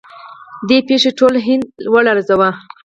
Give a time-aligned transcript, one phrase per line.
[0.67, 1.63] دې پیښې ټول هند
[2.07, 2.49] لړزاوه.